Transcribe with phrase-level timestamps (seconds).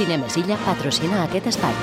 [0.00, 1.74] Cinemesilla patrocina aquest espai.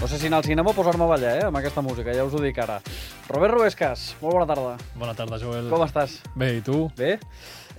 [0.00, 2.34] No sé si al cinema o posar-me a ballar, eh, amb aquesta música, ja us
[2.34, 2.82] ho dic ara.
[3.30, 4.76] Robert Ruescas, molt bona tarda.
[4.98, 5.68] Bona tarda, Joel.
[5.70, 6.18] Com estàs?
[6.34, 6.88] Bé, i tu?
[6.98, 7.16] Bé?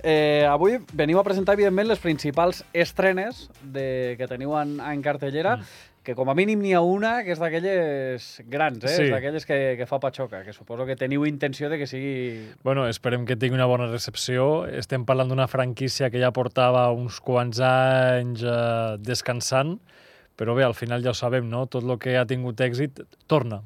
[0.04, 5.54] Eh, avui veniu a presentar, evidentment, les principals estrenes de, que teniu en, en cartellera,
[5.56, 5.84] mm.
[6.04, 8.92] que com a mínim n'hi ha una que és d'aquelles grans, eh?
[8.92, 9.06] Sí.
[9.06, 12.14] És d'aquelles que, que fa patxoca, que suposo que teniu intenció de que sigui...
[12.64, 14.64] Bueno, esperem que tingui una bona recepció.
[14.68, 19.76] Estem parlant d'una franquícia que ja portava uns quants anys eh, descansant,
[20.36, 21.64] però bé, al final ja ho sabem, no?
[21.68, 23.62] Tot el que ha tingut èxit torna.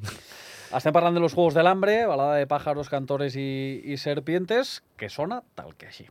[0.69, 5.09] Estem parlant de los Juegos del Hambre, balada de pájaros, cantores i, i serpientes, que
[5.09, 6.05] sona tal que així.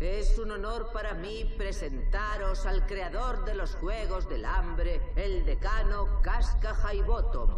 [0.00, 6.22] Es un honor para mí presentaros al creador de los Juegos del Hambre, el decano
[6.22, 7.50] Casca Highbottom.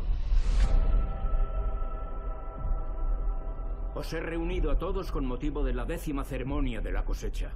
[3.94, 7.52] Os he reunido a todos con motivo de la décima ceremonia de la cosecha.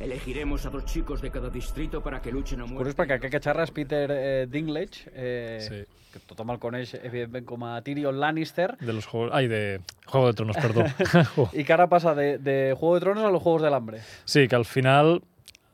[0.00, 2.96] Elegiremos a dos chicos de cada distrito para que luchen a Curiós muerte.
[2.96, 5.80] perquè aquest que xerra és Peter eh, Dinklage, eh, Sí.
[6.10, 9.30] que tothom el coneix, evidentment, com a Tyrion Lannister, De los juegos...
[9.34, 10.84] Ai, de Juego de Tronos, perdó.
[11.52, 14.00] i que ara passa de, de Juego de Tronos a los Juegos del Hambre.
[14.24, 15.20] Sí, que al final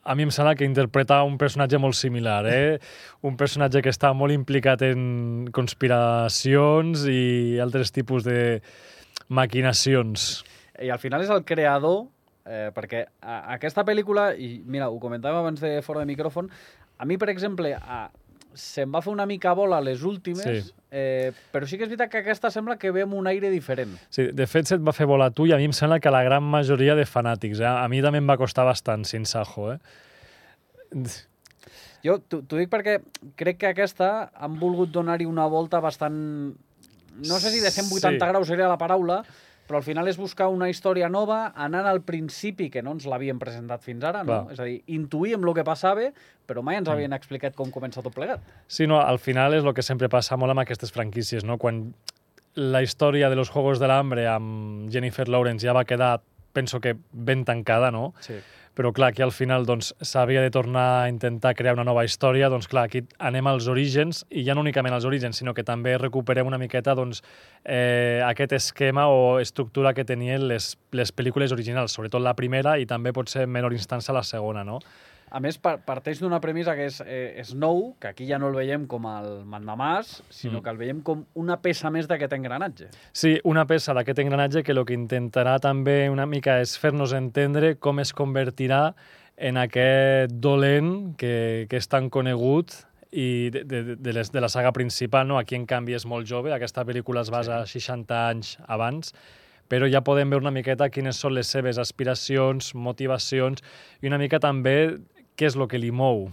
[0.03, 2.79] a mi em sembla que interpreta un personatge molt similar, eh?
[3.23, 8.61] Un personatge que està molt implicat en conspiracions i altres tipus de
[9.29, 10.45] maquinacions.
[10.83, 12.07] I al final és el creador,
[12.47, 16.49] eh, perquè a, aquesta pel·lícula, i mira, ho comentàvem abans de fora de micròfon,
[16.99, 18.07] a mi, per exemple, a,
[18.57, 20.73] se'm va fer una mica bola les últimes, Sí.
[20.91, 23.99] eh, però sí que és veritat que aquesta sembla que ve amb un aire diferent.
[24.09, 26.11] Sí, de fet, se't va fer volar a tu i a mi em sembla que
[26.11, 27.61] la gran majoria de fanàtics.
[27.61, 27.67] Eh?
[27.69, 29.73] A mi també em va costar bastant, sin sajo.
[29.75, 29.79] Eh?
[32.07, 33.01] Jo t'ho t'ho dic perquè
[33.37, 36.55] crec que aquesta han volgut donar-hi una volta bastant...
[37.17, 38.29] No sé si de 180 Sí.
[38.31, 39.23] graus seria la paraula,
[39.67, 43.39] però al final és buscar una història nova, anant al principi, que no ens l'havien
[43.43, 44.45] presentat fins ara, no?
[44.47, 44.55] Clar.
[44.55, 46.11] És a dir, intuïm el que passava,
[46.47, 48.45] però mai ens havien explicat com comença tot plegat.
[48.69, 51.59] Sí, no, al final és el que sempre passa molt amb aquestes franquícies, no?
[51.59, 51.89] Quan
[52.57, 56.21] la història de los Juegos del Hambre amb Jennifer Lawrence ja va quedar,
[56.57, 58.15] penso que ben tancada, no?
[58.25, 58.41] Sí.
[58.77, 62.51] Però clar, aquí al final doncs, s'havia de tornar a intentar crear una nova història,
[62.53, 65.95] doncs clar, aquí anem als orígens, i ja no únicament als orígens, sinó que també
[65.97, 67.23] recuperem una miqueta doncs,
[67.65, 72.85] eh, aquest esquema o estructura que tenien les, les pel·lícules originals, sobretot la primera i
[72.85, 74.83] també pot ser en menor instància la segona, no?
[75.31, 78.55] A més, par parteix d'una premissa que és eh, Snow, que aquí ja no el
[78.55, 80.63] veiem com el mandamàs, sinó Mm.
[80.63, 82.89] que el veiem com una peça més d'aquest engranatge.
[83.13, 87.75] Sí, una peça d'aquest engranatge que el que intentarà també una mica és fer-nos entendre
[87.77, 88.95] com es convertirà
[89.37, 92.73] en aquest dolent que, que és tan conegut
[93.11, 95.39] i de, de, de, les, de la saga principal, no?
[95.39, 96.53] Aquí, en canvi, és molt jove.
[96.53, 99.13] Aquesta pel·lícula es basa 60 anys abans
[99.67, 103.63] però ja podem veure una miqueta quines són les seves aspiracions, motivacions
[104.01, 104.99] i una mica també
[105.37, 106.27] què és el que li mou.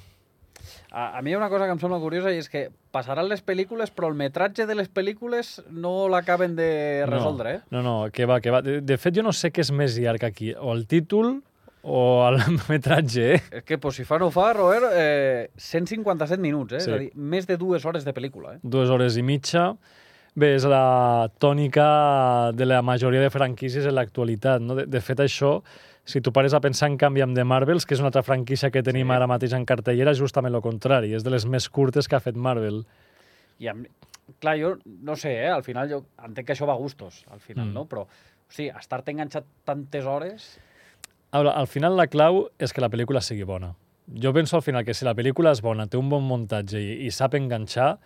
[0.93, 3.25] A, a mi hi ha una cosa que em sembla curiosa i és que passaran
[3.29, 6.69] les pel·lícules, però el metratge de les pel·lícules no l'acaben de
[7.09, 7.61] resoldre, eh?
[7.73, 8.61] No, no, que va, que va.
[8.61, 11.39] De, de fet, jo no sé què és més llarg aquí, o el títol
[11.83, 12.37] o el
[12.71, 13.41] metratge, eh?
[13.59, 16.83] És que, pues, si fa no fa, Robert, eh, 157 minuts, eh?
[16.85, 16.91] Sí.
[16.91, 18.61] És a dir, més de dues hores de pel·lícula, eh?
[18.63, 19.71] dues hores i mitja.
[20.33, 21.87] Bé, és la tònica
[22.57, 24.63] de la majoria de franquícies en l'actualitat.
[24.65, 24.77] No?
[24.79, 25.59] De, de fet, això,
[26.05, 28.69] si tu pares a pensar en canvi amb The Marvels, que és una altra franquícia
[28.71, 29.13] que tenim Sí.
[29.15, 31.13] ara mateix en cartellera, justament el contrari.
[31.13, 32.85] És de les més curtes que ha fet Marvel.
[33.59, 33.87] I amb...
[34.39, 35.49] Clar, jo no sé, eh?
[35.51, 37.73] Al final jo entenc que això va a gustos, al final, Mm.
[37.73, 37.85] no?
[37.85, 38.07] Però, o
[38.49, 40.59] sigui, estar-te enganxat tantes hores...
[41.31, 43.73] Ara, al final la clau és que la pel·lícula sigui bona.
[44.21, 47.05] Jo penso al final que si la pel·lícula és bona, té un bon muntatge i,
[47.07, 47.97] i sap enganxar,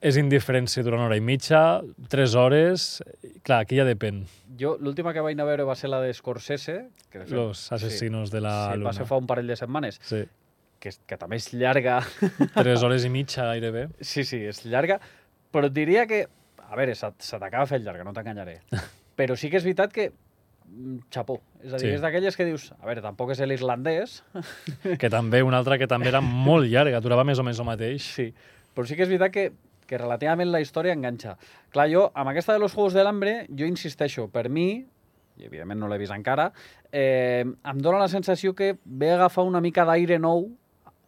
[0.00, 3.02] és indiferent si dura una hora i mitja, tres hores...
[3.44, 4.22] Clar, aquí ja depèn.
[4.60, 6.78] Jo, l'última que vaig anar a veure va ser la de Scorsese,
[7.12, 8.88] que de fet, Los asesinos de la sí, luna.
[8.90, 10.22] va ser fa un parell de setmanes, Sí,
[10.80, 11.98] que, que també és llarga,
[12.56, 13.86] tres hores i mitja gairebé.
[14.00, 15.00] Sí, sí, és llarga,
[15.52, 16.26] però et diria que...
[16.70, 18.60] A veure, se, se t'acaba fent llarga, no t'enganyaré.
[19.18, 20.04] Però sí que és veritat que...
[20.70, 21.40] mm, Xapó.
[21.64, 21.94] És a dir, Sí.
[21.96, 22.68] és d'aquelles que dius...
[22.78, 24.20] A veure, tampoc és l'islandès,
[25.00, 28.06] que també una altra que també era molt llarga, durava més o menys el mateix.
[28.06, 28.28] sí,
[28.76, 29.48] però sí que és veritat que,
[29.90, 31.34] que relativament la història enganxa.
[31.74, 34.68] Clar, jo, amb aquesta de los Juegos de l'Hambre, jo insisteixo, per mi,
[35.40, 36.50] i evidentment no l'he vist encara,
[36.92, 40.46] eh, em dóna la sensació que ve a agafar una mica d'aire nou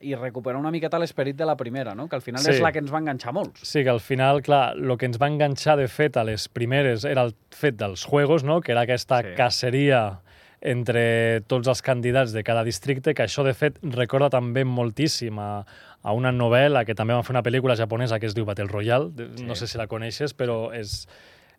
[0.03, 2.09] i recuperar una miqueta l'esperit de la primera, no?
[2.09, 2.51] que al final Sí.
[2.57, 3.61] és la que ens va enganxar molts.
[3.63, 7.05] Sí, que al final, clar, el que ens va enganxar de fet a les primeres
[7.05, 8.61] era el fet dels juegos, no?
[8.61, 9.37] que era aquesta Sí.
[9.37, 10.21] caceria
[10.61, 15.65] entre tots els candidats de cada districte, que això de fet recorda també moltíssim a,
[16.03, 19.11] a una novel·la que també va fer una pel·lícula japonesa que es diu Battle Royale,
[19.37, 19.45] Sí.
[19.45, 21.07] no sé si la coneixes, però és,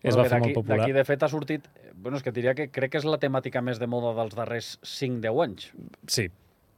[0.04, 0.80] es Bueno, va fer molt popular.
[0.81, 1.68] D'aquí, de fet, ha sortit...
[1.95, 4.78] Bueno, és que diria que crec que és la temàtica més de moda dels darrers
[4.84, 5.69] 5-10 anys.
[6.07, 6.30] Sí,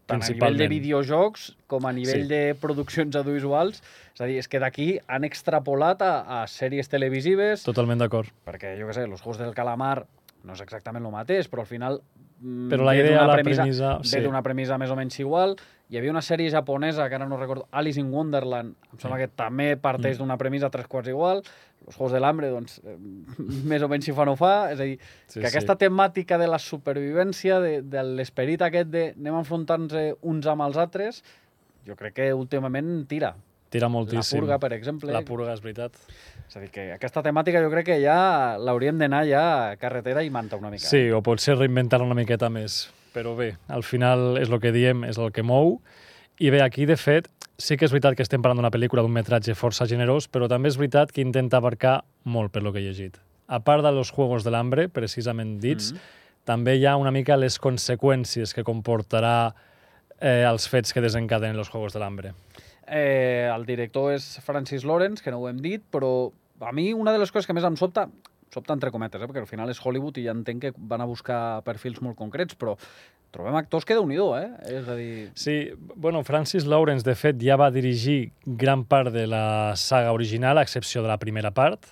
[0.06, 2.30] Tant a nivell de videojocs com a nivell Sí.
[2.30, 3.82] de produccions audiovisuals.
[4.14, 8.30] És a dir, és que d'aquí han extrapolat a, a sèries televisives, Totalment d'acord.
[8.46, 10.06] perquè, jo què sé, los Juegos del Calamar
[10.46, 12.00] no és exactament el mateix, però al final
[12.40, 14.22] mm, Però la idea, la premissa, ve sí.
[14.24, 15.56] d'una premissa més o menys igual.
[15.90, 19.28] Hi havia una sèrie japonesa, que ara no recordo, Alice in Wonderland, em sembla que
[19.30, 20.24] també parteix Mm.
[20.24, 21.44] d'una premissa tres quarts igual.
[21.86, 22.96] Els Juegos de l'Hambre, doncs, eh,
[23.72, 24.72] més o menys si fa no fa.
[24.74, 25.52] És a dir, Sí, que sí.
[25.52, 30.78] aquesta temàtica de la supervivència, de, de l'esperit aquest de anem enfrontant-nos uns amb els
[30.78, 31.24] altres,
[31.86, 33.36] jo crec que últimament tira.
[33.70, 34.40] Tira La moltíssim.
[34.40, 35.12] purga, per exemple.
[35.12, 35.94] La purga, és veritat.
[36.48, 40.24] És a dir, que aquesta temàtica jo crec que ja l'hauríem d'anar ja a carretera
[40.24, 40.86] i manta una mica.
[40.88, 42.90] Sí, o potser reinventar una miqueta més.
[43.16, 45.82] Però bé, al final és el que diem, és el que mou.
[46.40, 49.12] I bé, aquí, de fet, sí que és veritat que estem parlant d'una pel·lícula d'un
[49.16, 52.84] metratge força generós, però també és veritat que intenta abarcar molt per lo que he
[52.84, 53.18] llegit.
[53.48, 56.00] A part de los Juegos de l'Hambre, precisament dits, Mhm.
[56.46, 59.54] també hi ha una mica les conseqüències que comportarà
[60.22, 62.34] eh, els fets que desencadenen els Juegos de l'Hambre.
[62.88, 67.12] Eh, el director és Francis Lawrence, que no ho hem dit, però a mi una
[67.12, 68.08] de les coses que més em sobta,
[68.54, 71.10] sobta entre cometes, eh, perquè al final és Hollywood i ja entenc que van a
[71.10, 72.78] buscar perfils molt concrets, però
[73.36, 74.50] trobem actors que déu nhi eh?
[74.78, 79.28] És a dir, Sí, bueno, Francis Lawrence, de fet, ja va dirigir gran part de
[79.28, 81.86] la saga original, a excepció de la primera part,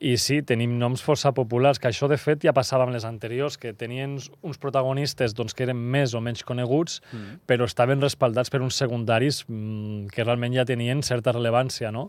[0.00, 3.56] i sí, tenim noms força populars, que això, de fet, ja passava amb les anteriors,
[3.56, 7.38] que tenien uns protagonistes doncs, que eren més o menys coneguts, Mm.
[7.46, 12.08] però estaven respaldats per uns secundaris mm, que realment ja tenien certa rellevància, no?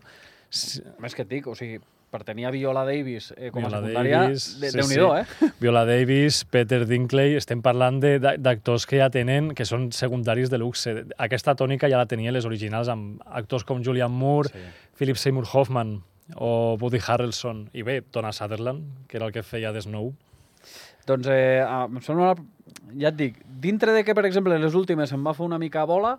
[1.00, 1.78] Més que et dic, o sigui,
[2.10, 4.94] per tenir a Viola Davis eh, com Viola a secundària, Davis, de, sí, déu nhi
[4.96, 5.46] sí.
[5.46, 5.50] eh?
[5.60, 10.94] Viola Davis, Peter Dinklage, estem parlant d'actors que ja tenen, que són secundaris de luxe.
[11.20, 14.64] Aquesta tònica ja la tenien les originals amb actors com Julian Moore, Sí.
[14.98, 15.98] Philip Seymour Hoffman
[16.36, 17.68] o Woody Harrelson.
[17.72, 20.12] I bé, Donna Sutherland, que era el que feia de Snow.
[21.08, 22.90] Doncs eh, em sembla, una...
[23.00, 25.86] ja et dic, dintre de que, per exemple, les últimes em va fer una mica
[25.88, 26.18] bola,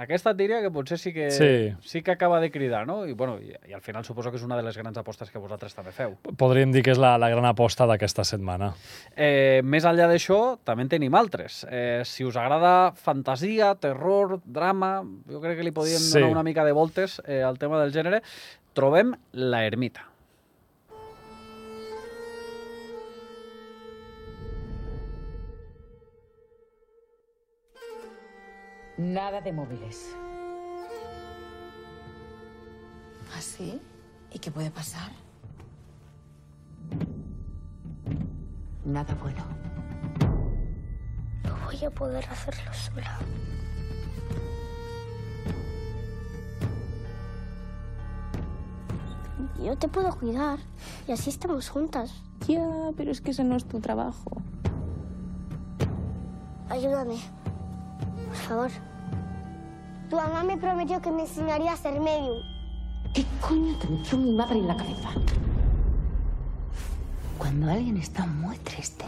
[0.00, 1.74] aquesta et diria que potser sí que, Sí.
[1.82, 3.02] sí que acaba de cridar, no?
[3.10, 5.38] I, bueno, i, i al final suposo que és una de les grans apostes que
[5.42, 6.14] vosaltres també feu.
[6.38, 8.70] Podríem dir que és la, la gran aposta d'aquesta setmana.
[9.16, 11.64] Eh, més enllà d'això, també en tenim altres.
[11.68, 16.14] Eh, si us agrada fantasia, terror, drama, jo crec que li podíem Sí.
[16.20, 18.22] donar una mica de voltes eh, al tema del gènere,
[18.72, 20.06] trobem La Ermita.
[28.96, 30.14] Nada de móviles.
[33.36, 33.80] ¿Así?
[34.32, 35.10] ¿Y qué puede pasar?
[38.84, 39.44] Nada bueno.
[41.44, 43.18] No voy a poder hacerlo sola.
[49.70, 50.58] Yo te puedo cuidar
[51.06, 52.12] y así estamos juntas.
[52.48, 54.42] Ya, pero es que ese no es tu trabajo.
[56.68, 57.14] Ayúdame,
[58.26, 58.70] por favor.
[60.08, 62.42] Tu mamá me prometió que me enseñaría a ser medium.
[63.14, 65.10] ¿Qué coño te metió mi madre en la cabeza?
[67.38, 69.04] Cuando alguien está muy triste,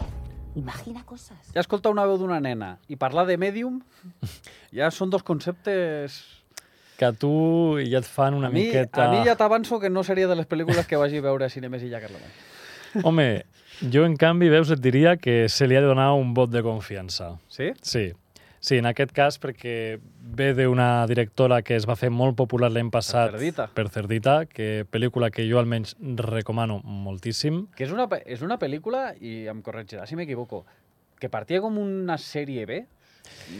[0.55, 1.39] imagina cosas.
[1.51, 3.81] Ja escoltar una veu d'una nena i parlar de mèdium
[4.71, 6.23] ja són dos conceptes...
[6.97, 9.07] Que a tu ja et fan una a mi, miqueta...
[9.07, 11.49] A mi ja t'avanço que no seria de les pel·lícules que vagi a veure a
[11.49, 12.33] Cinemes i ja Carlemany.
[13.03, 13.27] Home,
[13.93, 16.61] jo en canvi, veus, et diria que se li ha de donar un vot de
[16.61, 17.33] confiança.
[17.49, 17.71] Sí?
[17.81, 18.11] Sí.
[18.63, 19.97] Sí, en aquest cas perquè
[20.37, 23.65] ve d'una directora que es va fer molt popular l'any passat Cerdita.
[23.75, 27.65] per Cerdita, que pel·lícula que jo almenys recomano moltíssim.
[27.75, 30.61] Que és una, és una pel·lícula, i em corregirà si m'equivoco,
[31.19, 32.79] que partia com una sèrie B,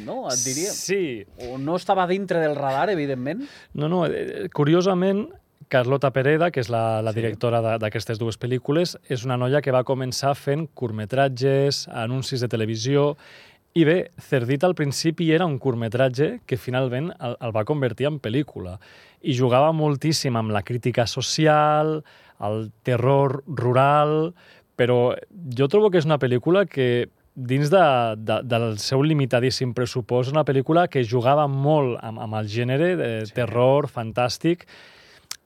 [0.06, 0.28] no?
[0.32, 0.72] Et diria.
[0.72, 1.26] Sí.
[1.50, 3.44] O no estava dintre del radar, evidentment.
[3.74, 5.28] No, no, eh, curiosament,
[5.70, 7.22] Carlota Pereda, que és la, la Sí.
[7.22, 13.16] directora d'aquestes dues pel·lícules, és una noia que va començar fent curtmetratges, anuncis de televisió,
[13.74, 18.20] i bé, Cerdita al principi era un curtmetratge que finalment el, el va convertir en
[18.22, 18.78] pel·lícula.
[19.24, 22.04] I jugava moltíssim amb la crítica social,
[22.44, 24.34] el terror rural,
[24.78, 25.16] però
[25.58, 27.82] jo trobo que és una pel·lícula que dins de,
[28.18, 33.10] de, del seu limitadíssim pressupost, una pel·lícula que jugava molt amb, amb el gènere de
[33.26, 33.34] Sí.
[33.34, 34.68] terror, fantàstic.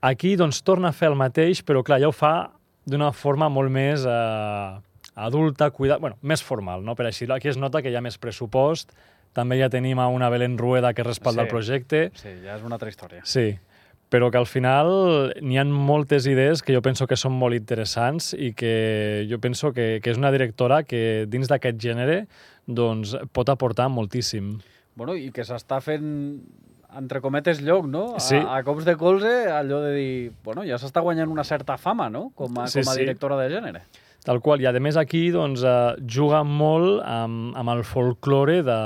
[0.01, 2.51] Aquí, doncs, torna a fer el mateix, però, clar, ja ho fa
[2.85, 4.79] d'una forma molt més eh,
[5.15, 6.93] adulta, cuidada, bueno, més formal, no?
[6.95, 8.91] Per així, aquí es nota que hi ha més pressupost,
[9.33, 11.45] també ja tenim a una Belén Rueda que respalda Sí.
[11.45, 12.11] el projecte.
[12.15, 13.21] Sí, ja és una altra història.
[13.23, 13.57] Sí,
[14.09, 18.31] però que al final n'hi han moltes idees que jo penso que són molt interessants
[18.37, 22.21] i que jo penso que, que és una directora que dins d'aquest gènere
[22.67, 24.57] doncs, pot aportar moltíssim.
[24.97, 26.07] Bueno, i que s'està fent
[26.97, 28.15] entre cometes lloc, no?
[28.15, 28.37] A, Sí.
[28.39, 30.31] a cops de colze, allò de dir...
[30.43, 32.31] Bueno, ja s'està guanyant una certa fama, no?
[32.35, 33.03] Com a, Sí, com a sí.
[33.03, 33.81] directora de gènere.
[34.25, 38.79] Tal qual, i a més aquí doncs, eh, juga molt amb, amb el folklore de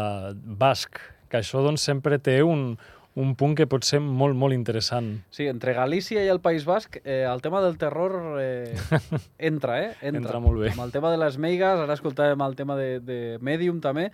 [0.58, 1.00] basc,
[1.30, 2.76] que això doncs, sempre té un,
[3.20, 5.12] un punt que pot ser molt, molt interessant.
[5.36, 8.76] Sí, entre Galícia i el País Basc, eh, el tema del terror eh,
[9.38, 9.92] entra, eh?
[10.14, 10.72] Entra molt bé.
[10.72, 14.10] Amb el tema de les meigas, ara escoltàvem el tema de, de Medium també.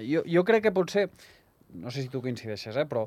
[0.00, 1.10] Jo, jo crec que potser,
[1.76, 3.04] no sé si tu coincideixes, eh, però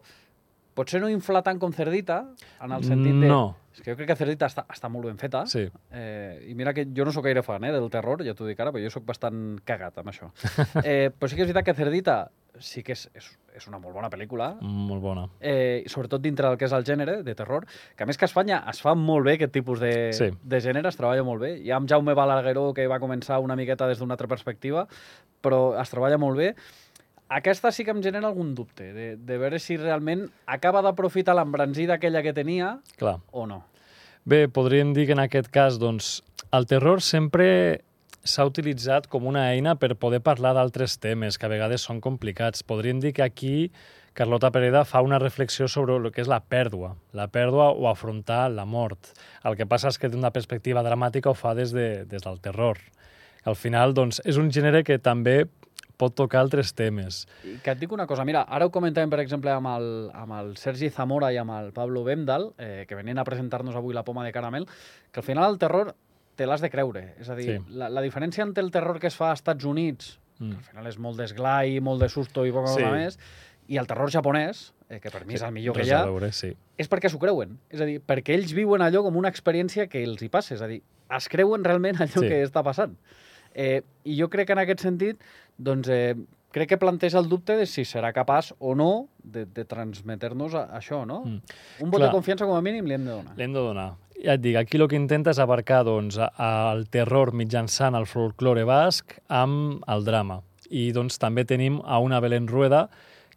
[0.77, 2.21] potser no inflar tant com Cerdita,
[2.63, 3.27] en el sentit de...
[3.27, 3.57] No.
[3.73, 5.41] És que jo crec que Cerdita està, està molt ben feta.
[5.49, 5.65] Sí.
[5.95, 8.59] Eh, I mira que jo no sóc gaire fan eh, del terror, ja t'ho dic
[8.61, 10.29] ara, però jo sóc bastant cagat amb això.
[10.85, 12.19] Eh, però sí que és veritat que Cerdita
[12.59, 15.27] sí que és, és, és una molt bona pel·lícula, Molt bona.
[15.39, 17.65] eh, sobretot dintre del que és el gènere de terror,
[17.95, 20.29] que a més que a Espanya es fa molt bé aquest tipus de, Sí.
[20.41, 21.57] de gènere, es treballa molt bé.
[21.61, 24.87] Hi ha amb Jaume Balagueró, que va començar una miqueta des d'una altra perspectiva,
[25.41, 26.55] però es treballa molt bé.
[27.29, 31.93] Aquesta sí que em genera algun dubte, de, de veure si realment acaba d'aprofitar l'embranzida
[31.99, 33.19] aquella que tenia Clar.
[33.31, 33.63] o no.
[34.25, 37.83] Bé, podríem dir que en aquest cas doncs, el terror sempre
[38.23, 42.63] s'ha utilitzat com una eina per poder parlar d'altres temes que a vegades són complicats.
[42.63, 43.71] Podríem dir que aquí
[44.13, 48.49] Carlota Pereda fa una reflexió sobre el que és la pèrdua, la pèrdua o afrontar
[48.51, 49.13] la mort.
[49.47, 52.81] El que passa és que d'una perspectiva dramàtica ho fa des, de, des del terror.
[53.47, 55.45] Al final, doncs, és un gènere que també
[55.99, 57.25] pot tocar altres temes.
[57.43, 60.35] I que et dic una cosa, mira, ara ho comentàvem, per exemple, amb el, amb
[60.37, 64.05] el Sergi Zamora i amb el Pablo Bemdal, eh, que venien a presentar-nos avui la
[64.07, 64.67] poma de caramel,
[65.11, 65.95] que al final el terror
[66.39, 67.01] te l'has de creure.
[67.19, 67.73] És a dir, Sí.
[67.75, 70.51] la, la diferència entre el terror que es fa als Estats Units, Mm.
[70.51, 72.79] que al final és molt d'esglai, molt de susto i poca Sí.
[72.79, 73.19] cosa més,
[73.67, 76.31] i el terror japonès, eh, que per mi és el millor que hi ha, veure,
[76.31, 76.53] sí.
[76.77, 77.57] és perquè s'ho creuen.
[77.69, 80.55] És a dir, perquè ells viuen allò com una experiència que els hi passa.
[80.55, 80.81] És a dir,
[81.17, 82.27] es creuen realment allò Sí.
[82.29, 82.95] que està passant.
[83.53, 85.19] Eh, I jo crec que en aquest sentit,
[85.57, 86.15] doncs, eh,
[86.51, 90.67] crec que planteja el dubte de si serà capaç o no de, de transmetre-nos a-
[90.79, 91.25] això, no?
[91.25, 91.41] Mm.
[91.81, 92.09] Un vot Clar.
[92.09, 93.35] de confiança, com a mínim, li hem de donar.
[93.37, 93.95] L'hem de donar.
[94.19, 98.65] Ja et dic, aquí el que intenta és abarcar doncs, el terror mitjançant el folklore
[98.67, 100.41] basc amb el drama.
[100.69, 102.89] I doncs, també tenim a una Belén Rueda,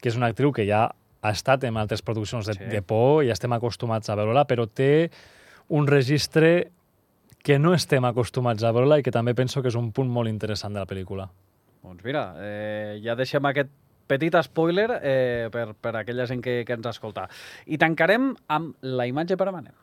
[0.02, 0.88] que és una actriu que ja
[1.22, 2.64] ha estat en altres produccions de, Sí.
[2.64, 5.10] de por i estem acostumats a veure-la, però té
[5.68, 6.72] un registre
[7.42, 10.28] que no estem acostumats a veure-la i que també penso que és un punt molt
[10.28, 11.28] interessant de la pel·lícula.
[11.82, 13.70] Doncs mira, eh, ja deixem aquest
[14.06, 17.28] petit spoiler eh, per, per aquella gent que, que ens escolta.
[17.66, 19.74] I tancarem amb la imatge permanent.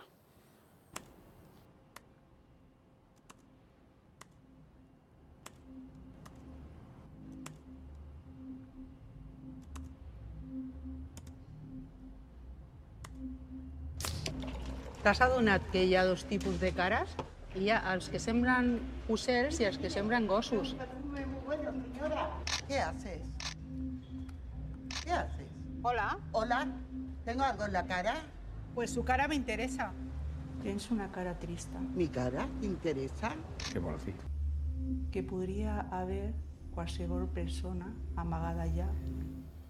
[15.04, 17.14] T'has adonat que hi ha dos tipus de cares?
[17.58, 18.74] Hi ha els que semblen
[19.10, 20.76] ocells i els que semblen gossos.
[22.68, 23.22] ¿Qué haces?
[25.04, 25.48] ¿Qué haces?
[25.82, 26.68] Hola, Hola,
[27.26, 28.16] ¿tengo algo en la cara?
[28.76, 29.92] pues su cara me interesa.
[30.64, 33.32] Tens una cara trista, ¿Mi cara te interesa?
[33.72, 34.16] Què vol dir?
[35.12, 36.34] que podria haver
[36.74, 38.88] qualsevol persona amagada allà.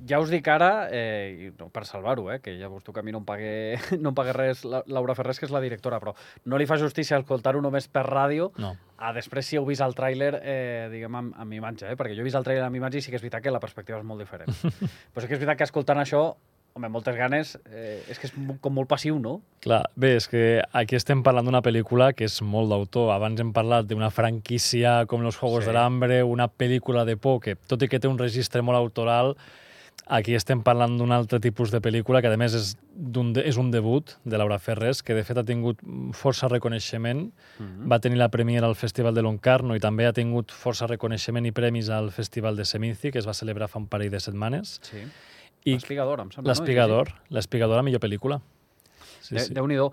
[0.10, 3.04] Ja us dic ara, eh, no per salvar-ho, eh, que ja veus tu que a
[3.06, 6.00] mi no em pague, no em pague res la, Laura Ferrés, que és la directora,
[6.02, 6.16] però
[6.50, 8.74] no li fa justícia escoltar-ho només per ràdio, No.
[8.98, 11.96] a després si heu vist el tràiler, eh, diguem, amb, amb imatge, eh?
[12.00, 13.62] perquè jo he vist el tràiler amb imatge i sí que és veritat que la
[13.62, 14.50] perspectiva és molt diferent.
[15.14, 16.24] però sí que és veritat que escoltant això,
[16.74, 19.40] home, moltes ganes, eh, és que és com molt passiu, no?
[19.62, 23.10] Clar, bé, és que aquí estem parlant d'una pel·lícula que és molt d'autor.
[23.14, 25.70] Abans hem parlat d'una franquícia com Los Juegos Sí.
[25.70, 29.36] de l'Hambre, una pel·lícula de por que, tot i que té un registre molt autoral,
[30.08, 33.58] aquí estem parlant d'un altre tipus de pel·lícula que, a més, és, d'un de, és
[33.62, 35.82] un debut de Laura Ferres, que, de fet, ha tingut
[36.18, 37.30] força reconeixement.
[37.60, 41.46] Mm Va tenir la premiera al Festival de Locarno i també ha tingut força reconeixement
[41.46, 44.80] i premis al Festival de Seminci, que es va celebrar fa un parell de setmanes.
[44.84, 45.04] Sí.
[45.66, 46.54] I L'espigador, em sembla.
[46.54, 48.40] L'Espigador, l'Espigador, la millor pel·lícula.
[49.20, 49.54] Sí, sí.
[49.54, 49.90] Déu-n'hi-do.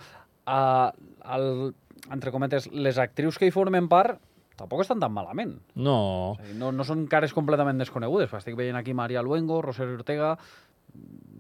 [0.47, 0.93] Uh,
[1.35, 1.75] el,
[2.15, 4.21] entre cometes, les actrius que hi formen part
[4.57, 5.59] tampoc estan tan malament.
[5.75, 8.33] No, És a dir, no, no són cares completament desconegudes.
[8.39, 10.37] Estic veient aquí Maria Luengo, Rosario Ortega...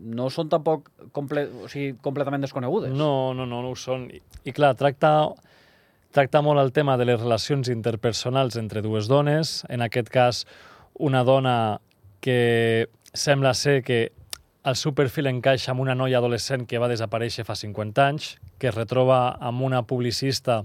[0.06, 2.92] No són tampoc comple o sigui, completament desconegudes.
[2.92, 4.04] No, no, no, no ho són.
[4.12, 5.30] I, i clar, tracta,
[6.12, 9.62] tracta molt el tema de les relacions interpersonals entre dues dones.
[9.72, 10.42] En aquest cas,
[11.00, 11.56] una dona
[12.20, 14.12] que sembla ser que
[14.66, 18.68] el seu perfil encaixa amb una noia adolescent que va desaparèixer fa 50 anys, que
[18.70, 20.64] es retroba amb una publicista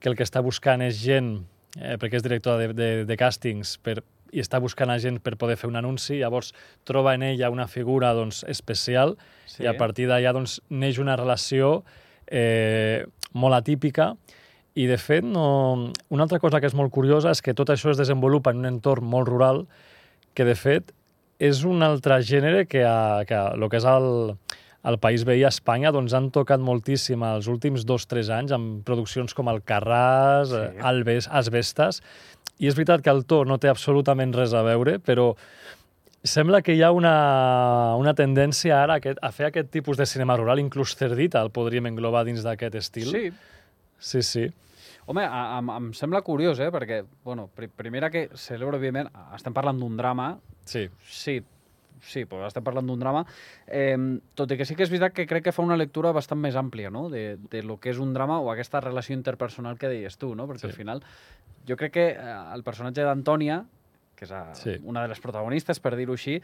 [0.00, 1.46] que el que està buscant és gent,
[1.78, 4.00] eh, perquè és directora de, de, de càstings, per
[4.34, 6.52] i està buscant a gent per poder fer un anunci, llavors
[6.88, 9.16] troba en ella una figura doncs, especial
[9.46, 9.62] Sí.
[9.62, 11.84] i a partir d'allà doncs, neix una relació
[12.26, 14.16] eh, molt atípica
[14.74, 15.92] i, de fet, no...
[16.10, 18.70] una altra cosa que és molt curiosa és que tot això es desenvolupa en un
[18.74, 19.62] entorn molt rural
[20.34, 20.90] que, de fet,
[21.38, 24.36] és un altre gènere que, a, que a, el que és el,
[24.86, 28.52] el país veí a Espanya doncs, han tocat moltíssim els últims dos o tres anys
[28.54, 30.80] amb produccions com el Carràs, Sí.
[30.86, 32.02] Alves, Asbestes,
[32.58, 35.32] i és veritat que el to no té absolutament res a veure, però
[36.26, 40.06] sembla que hi ha una, una tendència ara a, aquest, a fer aquest tipus de
[40.06, 43.10] cinema rural, inclús Cerdita el podríem englobar dins d'aquest estil.
[43.10, 43.32] Sí,
[43.98, 44.42] Sí, sí.
[45.06, 46.66] Home, a, a, em sembla curiós, eh?
[46.74, 50.34] Perquè, bueno, pri primera que celebro, òbviament, estem parlant d'un drama,
[50.66, 51.38] Sí, sí,
[52.00, 53.24] sí, però estem parlant d'un drama,
[53.66, 53.96] eh,
[54.34, 56.54] tot i que sí que és veritat que crec que fa una lectura bastant més
[56.56, 60.16] àmplia, no?, de, de lo que és un drama o aquesta relació interpersonal que deies
[60.18, 60.66] tu, no?, perquè Sí.
[60.66, 61.02] al final
[61.66, 63.64] jo crec que eh, el personatge d'Antònia,
[64.16, 64.76] que és a, Sí.
[64.84, 66.40] una de les protagonistes, per dir-ho així,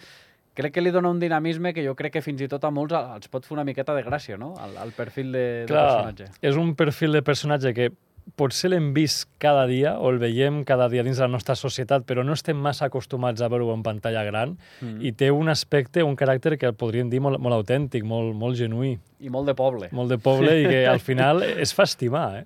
[0.55, 2.93] crec que li dona un dinamisme que jo crec que fins i tot a molts
[2.93, 5.87] eh, els pot fer una miqueta de gràcia, no?, el, el perfil de, de clar,
[6.05, 6.31] personatge.
[6.43, 7.91] és un perfil de personatge que
[8.37, 12.05] potser l'hem vist cada dia o el veiem cada dia dins de la nostra societat,
[12.07, 15.03] però no estem massa acostumats a veure-ho en pantalla gran Mm.
[15.03, 18.99] i té un aspecte, un caràcter que podríem dir molt, molt autèntic, molt, molt genuí,
[19.21, 19.89] I molt de poble.
[19.93, 22.45] molt de poble i que al final es fa estimar, eh?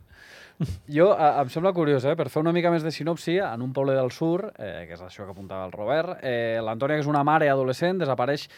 [0.89, 2.15] Jo, a, em sembla curiós, eh?
[2.17, 5.03] per fer una mica més de sinopsi, en un poble del sur, eh, que és
[5.05, 8.49] això que apuntava el Robert, eh, l'Antònia, que és una mare adolescent, desapareix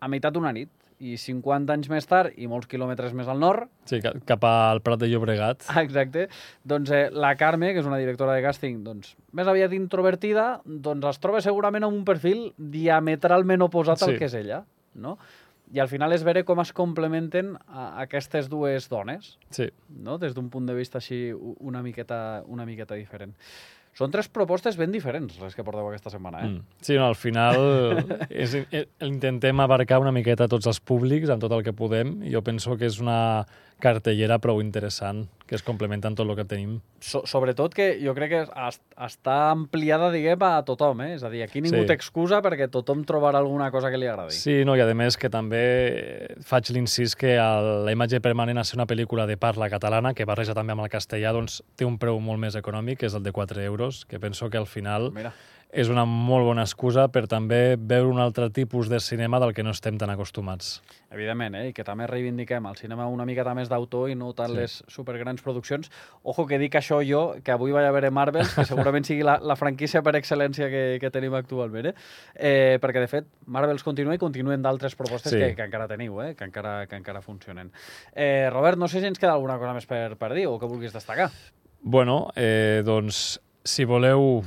[0.00, 0.68] a meitat d'una nit.
[1.00, 4.80] I 50 anys més tard, i molts quilòmetres més al nord, Sí, ca- cap al
[4.82, 5.62] Prat de Llobregat.
[5.84, 6.28] exacte,
[6.66, 11.06] doncs eh, la Carme, que és una directora de càsting doncs, més aviat introvertida, doncs
[11.12, 14.18] es troba segurament amb un perfil diametralment oposat al Sí.
[14.18, 14.64] que és ella.
[14.94, 15.18] No?
[15.70, 19.66] I al final és veure com es complementen a, aquestes dues dones Sí,
[20.00, 20.16] no?
[20.18, 23.34] des d'un punt de vista així una miqueta, una miqueta diferent.
[23.98, 26.50] Són tres propostes ben diferents les que porteu aquesta setmana, eh?
[26.52, 26.82] Mm.
[26.86, 27.58] Sí, no, al final
[28.44, 32.44] és, eh, intentem abarcar una miqueta tots els públics amb tot el que podem jo
[32.46, 33.18] penso que és una
[33.80, 36.74] cartellera prou interessant que es complementa amb tot el que tenim.
[37.00, 41.14] So sobretot que jo crec que es- està ampliada, diguem, a tothom, eh?
[41.14, 41.86] És a dir, aquí ningú Sí.
[41.86, 44.32] té excusa perquè tothom trobarà alguna cosa que li agradi.
[44.34, 48.64] Sí, no, i a més que també faig l'incís que el, la imatge permanent a
[48.64, 51.96] ser una pel·lícula de parla catalana que barreja també amb el castellà doncs té un
[51.98, 55.12] preu molt més econòmic, que és el de 4 euros, que penso que al final
[55.12, 55.32] Mira,
[55.70, 59.62] és una molt bona excusa per també veure un altre tipus de cinema del que
[59.62, 60.80] no estem tan acostumats.
[61.10, 61.68] evidentment, eh?
[61.70, 64.56] I que també reivindiquem el cinema una miqueta més d'autor i no tant Sí.
[64.58, 65.90] les supergrans produccions.
[66.22, 69.38] Ojo que dic això jo, que avui vaig a veure Marvel, que segurament sigui la,
[69.40, 71.94] la franquícia per excel·lència que, que tenim actualment, eh?
[72.34, 72.78] eh?
[72.80, 75.38] Perquè, de fet, Marvels continua i continuen d'altres propostes Sí.
[75.38, 76.34] que, que encara teniu, eh?
[76.34, 77.72] Que encara, que encara funcionen.
[78.14, 80.66] Eh, Robert, no sé si ens queda alguna cosa més per, per dir o que
[80.66, 81.30] vulguis destacar.
[81.80, 84.42] Bueno, eh, doncs, si voleu,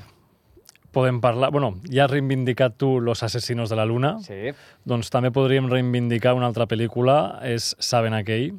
[0.92, 1.52] podem parlar...
[1.52, 4.52] Bueno, ja has reivindicat tu Los asesinos de la luna, Sí.
[4.86, 8.54] doncs també podríem reivindicar una altra pel·lícula, és Saben aquell.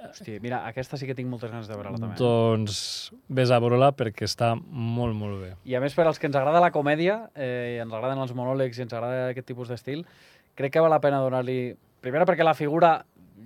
[0.00, 2.16] Hòstia, mira, aquesta sí que tinc moltes ganes de veure-la també.
[2.16, 5.50] Doncs vés a veure-la perquè està molt, molt bé.
[5.68, 8.32] I a més, per als que ens agrada la comèdia, eh, i ens agraden els
[8.34, 10.06] monòlegs i ens agrada aquest tipus d'estil,
[10.56, 11.74] crec que val la pena donar-li...
[12.02, 13.04] Primera perquè la figura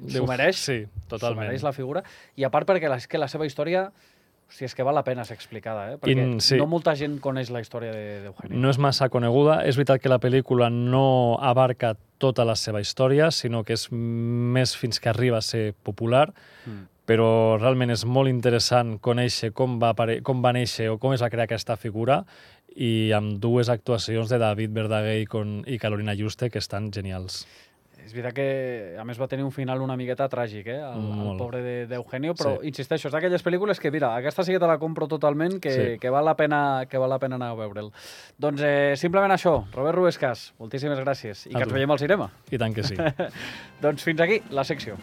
[0.09, 1.47] s'ho mereix, Sí, s'ho totalment.
[1.49, 2.03] mereix la figura,
[2.37, 3.91] i a part perquè la, que la seva història,
[4.53, 5.97] sigui, és que val la pena ser explicada, eh?
[5.99, 6.57] perquè In- sí.
[6.57, 8.59] no molta gent coneix la història de- d'Eugenio.
[8.59, 9.65] No és massa coneguda.
[9.67, 14.77] És veritat que la pel·lícula no abarca tota la seva història, sinó que és més
[14.77, 16.33] fins que arriba a ser popular,
[16.67, 16.87] Mm.
[17.07, 21.31] però realment és molt interessant conèixer com va, com va néixer o com es va
[21.31, 22.25] crear aquesta figura
[22.75, 27.47] i amb dues actuacions de David Verdaguer i, con i Carolina Juste que estan genials.
[28.07, 30.77] És veritat que, a més, va tenir un final una miqueta tràgic, eh?
[30.79, 31.39] El, el Molt.
[31.41, 32.69] pobre de- d'Eugenio, però, Sí.
[32.71, 35.99] insisteixo, és d'aquelles pel·lícules que, mira, aquesta sí que te la compro totalment, que, Sí.
[35.99, 37.91] que, val, la pena, que val la pena anar a veure'l.
[38.39, 41.71] Doncs eh, simplement això, Robert Ruescas, moltíssimes gràcies, i A que tu.
[41.71, 42.31] ens veiem al cinema.
[42.51, 42.95] I tant que sí.
[43.83, 44.97] doncs fins aquí la secció.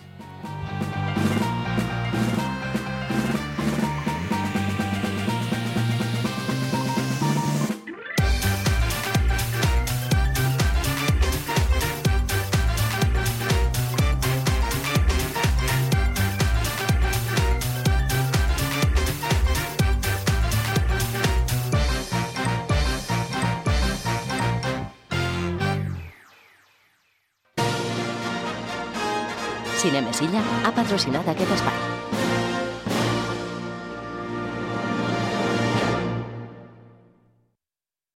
[30.14, 31.93] Cinemesilla ha patrocinat aquest espai.